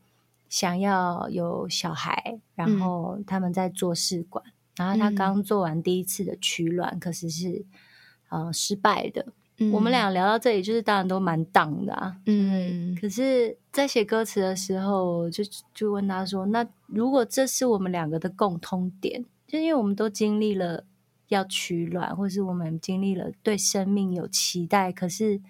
[0.50, 4.44] 想要有小孩，然后他们在做试管，
[4.76, 7.64] 嗯、然后他刚做完第一次的取卵，嗯、可是是
[8.28, 9.24] 呃失败的。
[9.58, 12.16] 嗯、我们俩聊到这里，就是当然都蛮荡的啊。
[12.26, 20.84] 嗯，可是，在写歌词的时候，就就问他说：“那如果这是我们两个的共通点，就因为我们都经历了
[21.28, 25.40] 要取卵，或是我们经历了对生命有期待，可是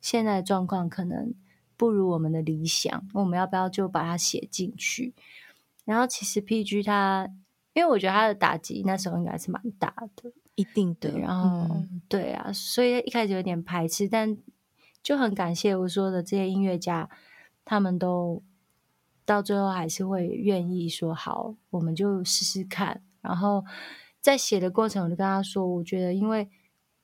[0.00, 1.32] 现在的状况可能。”
[1.78, 5.14] 不如我们的理想，我们要不要就把它写进去？
[5.84, 7.26] 然后其实 PG 他，
[7.72, 11.16] 因为我觉得他的打击那时候应该是蛮大的，一定的。
[11.18, 14.36] 然后、嗯、对啊，所以一开始有点排斥，但
[15.02, 17.08] 就很感谢我说的这些音乐家，
[17.64, 18.42] 他们都
[19.24, 23.00] 到最后还是会愿意说好，我们就试试看。
[23.20, 23.64] 然后
[24.20, 26.50] 在写的过程，我就跟他说，我觉得因为。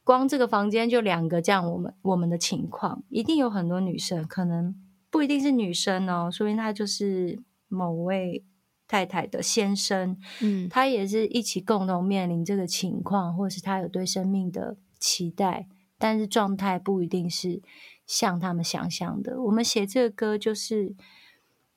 [0.05, 4.75] 光这个房间就两个，这样我们我们的情况，一定有很多女生，可能
[5.11, 8.45] 不一定是女生哦，说明她就是某位
[8.87, 15.67] 太太的先生，嗯，他也是一起共同面临这个情况，或是他有对生命的期待，
[15.99, 17.63] 但是状态不一定是
[18.07, 19.41] 像他们想象的。
[19.45, 20.95] 我们写这个歌，就是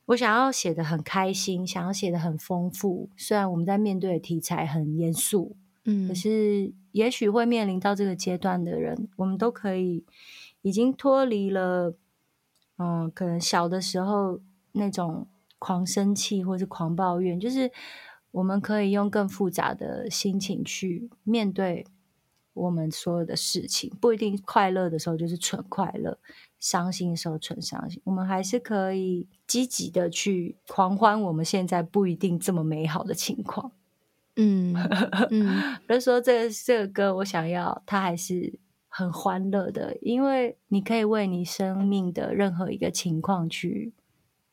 [0.08, 5.56] 我想要写的很开心，想要写的很丰富，虽然我们在面对的题材很严肃。
[5.90, 10.06] 嗯，可是也许会面临到这个阶段的人，我们都可以
[10.62, 11.96] 已经脱离了，
[12.78, 14.42] 嗯，可能小的时候
[14.74, 17.72] 那种狂生气或是狂抱怨，就是
[18.32, 21.86] 我们可以用更复杂的心情去面对
[22.54, 26.20] 我们所有的事情，不一定快乐的时候就是纯快乐，
[26.60, 33.72] 伤心的时候纯伤心，我们还是可以积极的去狂欢我们现在不一定这么美好的情况。
[34.38, 34.74] 嗯
[35.32, 43.94] 嗯，比如说这个这个歌，我想要它还是很欢乐的，因为你可以为你生命的任何一个情况去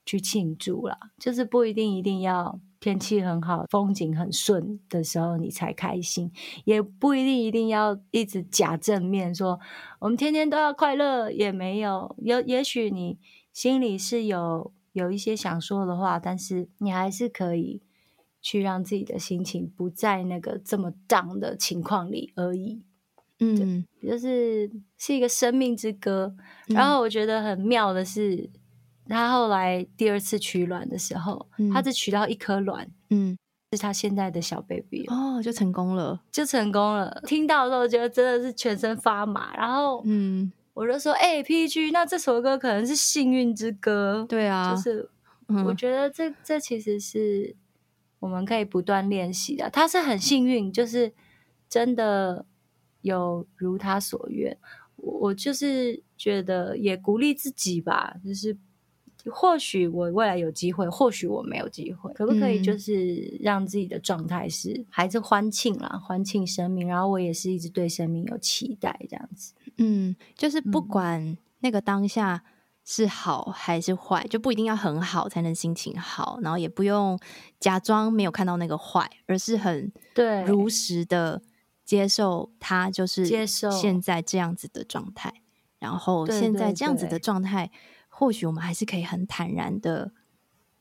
[0.04, 6.30] 去庆祝啦，就是不一定一定要天气很好、风景很顺的时候你才开心，
[6.64, 9.58] 也不一定一定要一直假正面说
[10.00, 13.18] 我们天天都要快乐，也没有，有也许你
[13.52, 17.80] 心里是有有一些想说的话，但是你还是可以。
[18.44, 22.82] 去让自己的心情不在那个这么 down 的情况里而已，
[23.40, 26.36] 嗯，就是是一个生命之歌。
[26.68, 28.50] 嗯、然后我觉得很妙的是，
[29.08, 33.34] 他后来第二次取卵的时候，嗯、他只取到一颗卵，嗯，
[33.72, 37.22] 是他现在的小 baby 哦，就成功了，就成功了。
[37.26, 39.56] 听到的时候，觉得真的是全身发麻。
[39.56, 45.08] 然后，嗯，我就说，哎、欸，PG，那这首歌可能是幸运之歌，对啊，就是。
[45.48, 47.54] 嗯、我觉得这这其实是
[48.24, 49.68] 我们可以不断练习的。
[49.68, 51.12] 他是很幸运，就是
[51.68, 52.46] 真的
[53.02, 54.56] 有如他所愿。
[54.96, 58.56] 我我就是觉得也鼓励自己吧，就是
[59.30, 66.88] 或许我未来有机会，或许我没有机会，可不可以就是让自己的状态是还是欢庆啦，欢庆生命。
[66.88, 69.52] 然后我也是一直对生命有期待，这样子。
[69.76, 72.42] 嗯，就是不管那个当下
[72.84, 77.18] 是好还是坏，就不一定要很好才能心情好，然后也不用
[77.58, 80.42] 假装没有看到那个坏，而是很对。
[80.44, 81.42] 如实的。
[81.84, 85.42] 接受他就是接受现在这样子的状态，
[85.78, 87.70] 然后现在这样子的状态，
[88.08, 90.10] 或许我们还是可以很坦然的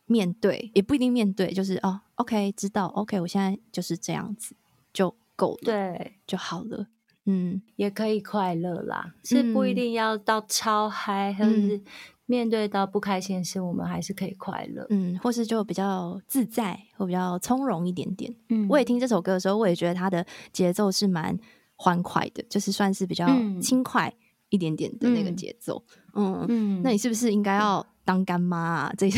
[0.05, 4.55] 面对，也不一定面对，就是哦，OK，知道，OK，我现在就是这样子
[4.93, 6.87] 就够了，对，就好了，
[7.25, 11.81] 嗯，也可以快乐啦，是不一定要到超嗨，或者是。
[12.25, 18.33] 面对到不开心的事，我们还是可以快乐，嗯，或是就比较自在，或比较从容一点点。
[18.47, 21.37] 嗯，我也听这首歌的时候，我也觉得它的节奏是蛮
[21.75, 23.27] 欢快的，就是算是比较
[23.61, 24.11] 轻快
[24.53, 25.83] 一点点的那个节奏。
[26.13, 28.93] 嗯那你是不是应该要当干妈啊？
[28.95, 29.17] 这些，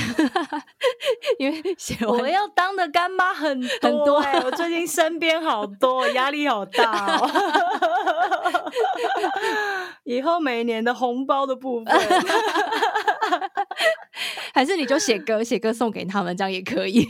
[1.38, 1.62] 因为
[2.08, 7.30] 我要当的干妈很多，欸、很多，我最近身边好多，压力好大哦。
[10.06, 11.94] 以后每年的红包的部分。
[14.56, 17.04] 还是你就写歌，写歌送给他们，这样也可以，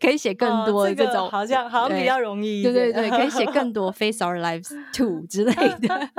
[0.00, 2.62] 可以写更多这种，好像好像比较容易。
[2.62, 6.10] 对对对，可以写 更多 Face Our Lives Two 之类的。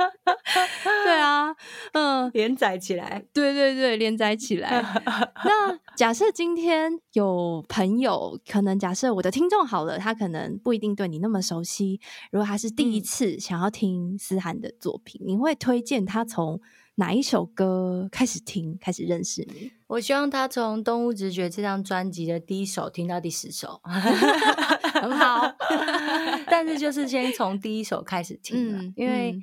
[1.04, 1.52] 对啊，
[1.94, 3.24] 嗯，连载起来。
[3.32, 4.80] 对对对，连载起来。
[5.44, 12.00] 那假设今天有朋友，可能假设我的听众好了，他可能不一定对你那么熟悉。
[12.30, 16.60] 如果他是第一次想要听思涵的作品，嗯、你会推荐他从
[16.98, 19.70] 哪一首歌开始听，开始认识你？
[19.86, 25.54] 我希望他从《动物直觉》这张专辑的第一首听到第十首， 很好。
[26.50, 29.40] 但是就是先从第一首开始听，嗯，因为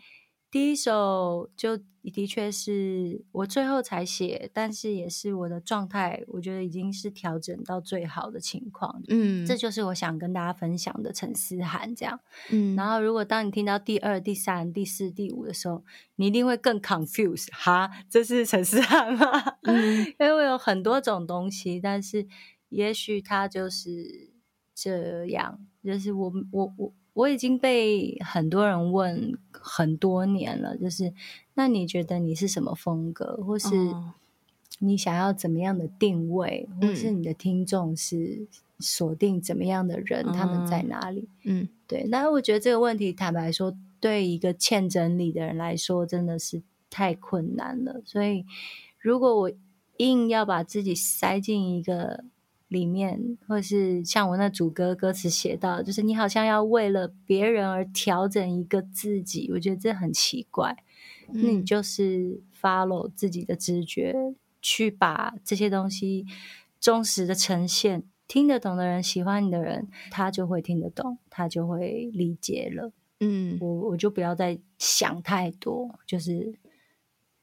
[0.56, 1.78] 第一首就。
[2.14, 9.01] 的确是我最后才写，但是也是我的状态，我觉得已经是调整到最好的情况。
[9.08, 12.20] 嗯，这就是我想跟大家分享的陈思涵这样。
[12.51, 15.84] 嗯，然后如果当你听到第二、第三、第四、第五的时候，
[16.18, 19.58] 你一定会更 confused 哈，这是陈思涵吗？
[19.64, 22.28] 嗯，因为我有很多种东西，但是
[22.70, 24.30] 也许他就是
[24.76, 26.93] 这样，就是我我我。
[27.16, 31.13] 我已经被很多人问很多年了，就是
[31.53, 33.70] 那你觉得你是什么风格，或是
[34.80, 38.45] 你想要怎么样的定位，嗯、或是你的听众是
[38.80, 41.30] 锁定怎么样的人，嗯、他们在哪里？
[41.45, 42.03] 嗯，对。
[42.09, 48.01] 那我觉得这个问题，坦白说，对一个欠整理的人来说，真的是太困难了。
[48.03, 48.45] 所以，
[48.99, 49.51] 如果我
[49.97, 52.26] 硬要把自己塞进一个。
[52.68, 60.84] 里面，或是像我那主歌歌词写到，就是你好像要为了别人而调整一个自己，我觉得这很奇怪。
[61.28, 64.16] 那、嗯、你就是 follow 自己的直觉，
[64.61, 66.26] 去把这些东西
[66.80, 72.91] 忠实的呈现，听得懂的人，喜欢你的人，他就会听得懂，他就会理解了。
[73.20, 76.59] 嗯，我我就不要再想太多，就是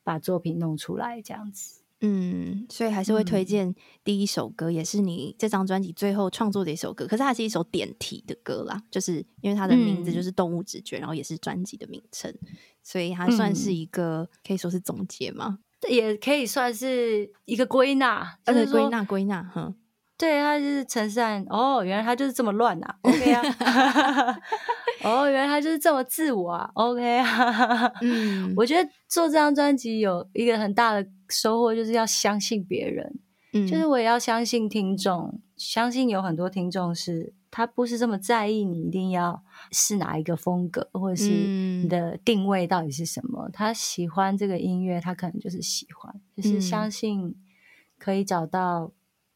[0.05, 1.82] 把作品弄出来这样子。
[2.03, 3.75] 嗯，所以还是会推荐
[4.05, 7.07] 第一首歌，嗯、也是你这张专辑最后创作的一首歌。
[7.07, 12.35] 可是它是一首点题的歌啦，就是因为它的名字就是《动物直觉》，嗯，然后也是专辑的名称，
[12.83, 15.61] 所以它算是一个、嗯、可以说是总结嘛？
[15.89, 19.75] 也可以算是一个归纳，就是归纳归纳，哼。
[20.19, 24.39] 对，他就是陈善哦，原来他就是这么乱啊，OK 啊，
[25.03, 33.19] 哦，原来他就是这么自我啊，OK 啊， 嗯，我觉得做这张专辑有一个很大的收获，就是要相信别人，
[33.53, 47.35] 嗯，就是我也要相信听众，相信有很多听众是他不是这么在意你一定要是哪一个风格，或者是你的定位到底是什么，嗯，他喜欢这个音乐，他可能就是喜欢，就是相信
[47.99, 48.93] 可以找到。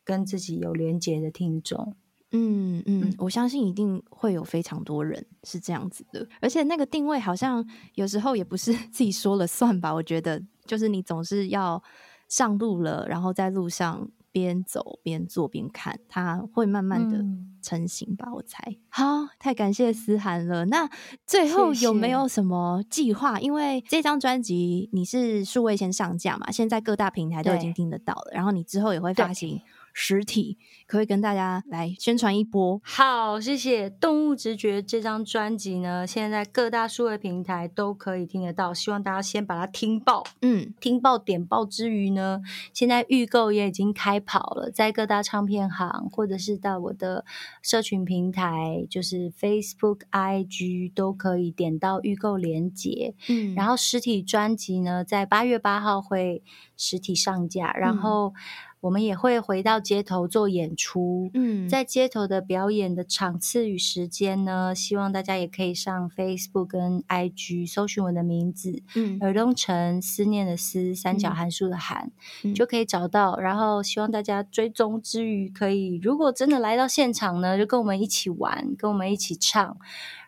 [0.07, 1.97] 跟自己有连结的听众，
[2.37, 7.64] 嗯嗯，我相信一定会有非常多人是这样子的，而且那个定位好像
[7.95, 9.93] 有时候也不是 自己说了算吧？
[9.95, 11.82] 我觉得就是你总是要
[12.28, 17.24] 上路了，然后在路上边走边做边看，它会慢慢的
[17.62, 18.26] 成型吧？
[18.28, 18.76] 嗯、我猜。
[18.89, 20.66] 好，太感谢思涵了。
[20.66, 20.89] 那
[21.26, 23.41] 最后有没有什么计划？
[23.41, 29.61] 因为这张专辑你是数位先上架嘛，现在各大平台都已经听得到了，然后你之后也会发行。
[29.99, 32.78] 实体，可以跟大家来宣传一波。
[32.84, 33.88] 好，谢谢。
[33.88, 40.22] 动物直觉这张专辑呢，现在在各大数位平台都可以听得到，希望大家先把它听爆。
[40.42, 42.42] 嗯，听爆点爆之余呢，
[42.74, 47.24] 现在预购也已经开跑了，在各大唱片行或者是到我的
[47.62, 53.14] 社群平台，就是 Facebook、IG 都可以点到预购链接。
[53.30, 56.42] 嗯，然后实体专辑呢，在八月八号会
[56.76, 58.34] 实体上架，然后。
[58.81, 72.12] 我们也会回到街头做演出，嗯，在街头的表演的场次与时间呢，希望大家也可以上 Facebook 跟 IG 搜寻我的名字，嗯，耳东城思念的思，三角函数的函，
[72.45, 73.39] 嗯，就可以找到。
[73.39, 79.77] 然后希望大家追踪之余，可以如果真的来到现场呢，就跟我们一起玩，跟我们一起唱。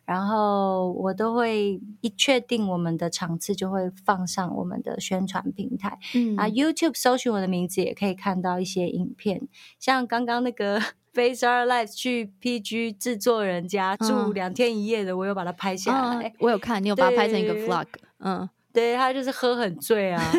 [0.08, 5.98] 然后我都会一确定我们的场次，就会放上我们的宣传平台。
[6.14, 9.46] 嗯啊，YouTube 搜寻我的名字也可以看到一些影片，
[9.78, 10.80] 像刚刚那个
[11.12, 16.28] Face Our Lives 去 PG 制作人家住两天一夜的，我有把它拍下来。
[16.28, 17.86] 嗯、我有看，你有把它拍成一个 Vlog。
[18.20, 20.22] 嗯，对，他就是喝很醉啊。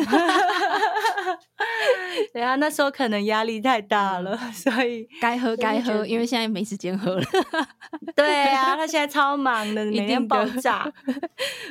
[2.32, 7.22] 对啊，那时候可能压力太大了， 所以该喝该喝，因为现在没时间喝了。
[8.16, 10.92] 对啊，他现在超忙的，每天爆炸。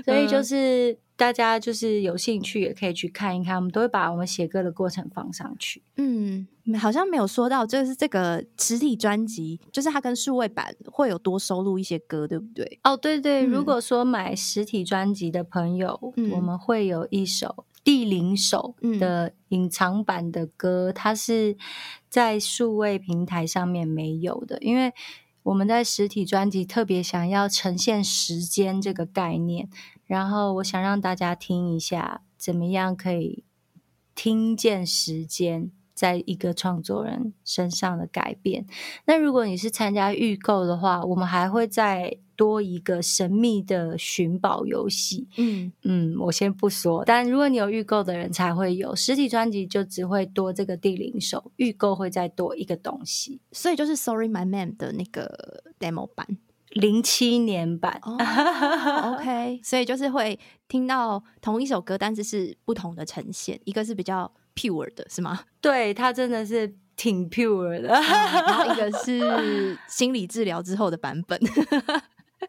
[0.05, 5.83] 所以就是大家就是有兴趣也可以去看一看，我们都会把我们写歌的过程放上去。
[5.97, 6.47] 嗯，
[6.79, 12.79] 好像没有说到，就是这个实体专辑，就是它跟数位版会有多收录一些歌，对不对？
[12.83, 17.65] 哦，对对，嗯、如果说买实体专辑的朋友，嗯、我们会有一首。
[17.83, 21.57] 第零首的隐藏版的歌，嗯、它是
[22.09, 24.93] 在数位平台上面没有的，因为
[25.43, 29.69] 我们在实体专辑特别想要呈现时间这个概念，
[30.05, 33.43] 然后我想让大家听一下，怎么样可以
[34.13, 38.65] 听见时间在一个创作人身上的改变。
[39.03, 42.19] 那如果你是参加预购的话，我们还会再。
[42.39, 56.25] 多一个神秘的寻宝游戏，嗯嗯，我先不说，但如果你有预购的人才会有，实体专辑就只会多这个第零首，预购会再多一个东西，所以就是 Sorry My Man 的那个 demo 版，
[56.69, 57.99] 零七年版。
[58.07, 60.39] Oh, OK，所以就是会
[60.69, 65.39] 听到同一首歌，但是是不同的呈现，一个是比较 pure 的，是吗？
[65.61, 71.39] 对，他真的是挺 pure 的，嗯、然后一个 是心理治疗之后的版本。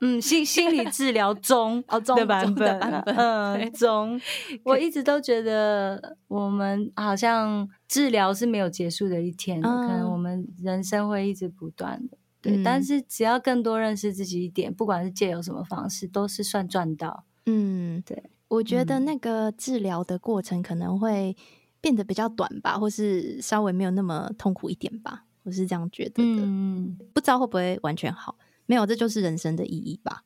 [0.01, 4.21] 嗯，心心理治疗中哦中的版本，版本嗯中，
[4.65, 12.57] 我一直都觉得我们好像治疗是没有结束的一天的，嗯、可能我们人生会一直不断的，对。
[12.57, 17.25] 嗯、但是只要更多认识自己一点，不管是借由什么方式，都是算赚到。
[17.47, 18.31] 嗯，对。
[18.47, 21.37] 我觉得那个治疗的过程可能会
[21.81, 26.43] 变得比较短吧，或是稍微没有那么痛苦一点吧，我是这样觉得的。
[26.45, 28.37] 嗯，不知道会不会完全好。
[28.67, 30.23] 没有，这就是人生的意义吧，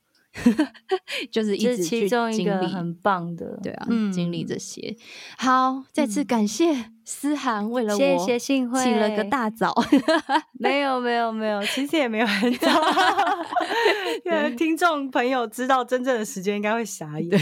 [1.33, 4.97] 就是一直去经历，很棒的，对啊，嗯、经历这些。
[5.39, 9.75] 好，再次感谢思涵为了我谢谢幸会起了个大早，
[10.59, 12.69] 没有没有没有，其实也没有很早。
[14.25, 17.39] 对听众朋友知道真正的时间，应该会傻眼。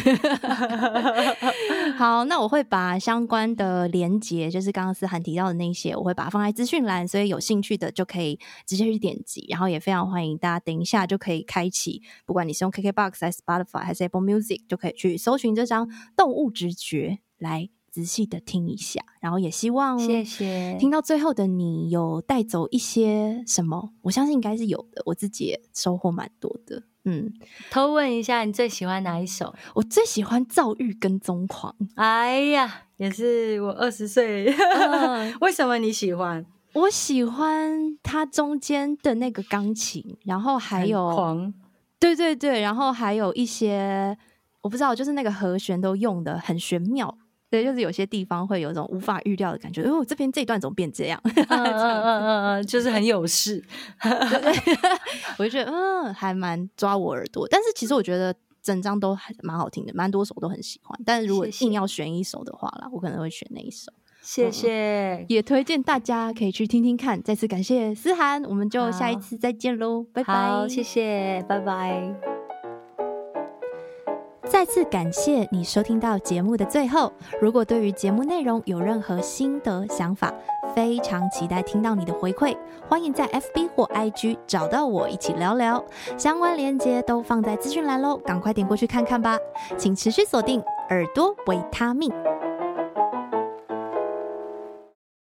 [1.97, 9.47] 好，那我会把相关的连结，就是刚刚思涵提到的那些，我会把它放在资讯栏，所以有兴趣的就可以直接去点击。
[9.49, 15.87] 然后也非常欢迎大家等一下就可以开启，不管你是用 KKBOX 还是 Spotify 还是 Apple Music，就可以去搜寻这张
[16.17, 17.69] 《动物直觉》来。
[17.93, 23.91] 仔细的听一下，然后也希望谢谢听到最后的你有带走一些什么？
[24.01, 26.83] 我相信应该是有的，我自己也收获蛮多的。
[27.05, 27.31] 嗯，
[27.71, 29.55] 偷问一下，你最喜欢哪一首？
[29.75, 31.75] 我最喜欢《躁郁跟踪狂》。
[31.97, 34.47] 哎呀，也是我二十岁。
[34.47, 36.47] 嗯、 为什么你喜欢？
[36.73, 41.53] 我喜欢它中间的那个钢琴，然后还有狂，
[42.01, 44.17] 对对对，然后还有一些
[44.63, 47.19] 我不知道，就是那个和弦都用的很玄妙。
[47.53, 49.83] 对，就是有些地方会有一种无法预料的感觉。
[49.83, 51.21] 哦，这边这一段怎么变这样？
[51.23, 53.63] 嗯嗯嗯嗯， 就是很有事。
[55.37, 57.47] 我就觉得嗯，还蛮抓我耳朵。
[57.51, 60.99] 但是其实我觉得整张都还蛮好听的，蛮多首都很喜欢。
[61.05, 63.93] 但是如果硬要选一首的话啦，我可能会选那一首。
[64.23, 67.23] 谢谢，嗯，也推荐大家可以去听听看。
[67.23, 70.33] 再次感谢思涵，我们就下一次再见喽，拜拜。
[70.33, 72.42] 好，谢谢，拜拜。
[74.53, 77.11] 再次感谢你收听到节目的最后。
[77.41, 80.31] 如果对于节目内容有任何心得想法，
[80.75, 82.55] 非常期待听到你的回馈。
[82.87, 85.83] 欢迎在 FB 或 IG 找到我一起聊聊，
[86.19, 89.39] 相关链接都放在资讯栏喽，赶快点过去看看吧。
[89.79, 92.13] 请持续锁定耳朵维他命。